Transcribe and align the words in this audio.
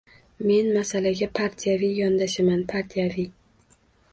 —Men 0.51 0.69
masalaga 0.77 1.27
partiyaviy 1.41 1.93
yondashaman, 1.99 2.67
partiyaviy! 2.73 3.29